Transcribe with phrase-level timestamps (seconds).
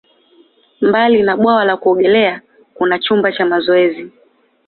[0.81, 2.41] Mbali na bwawa la kuogelea,
[2.73, 4.11] kuna chumba cha mazoezi.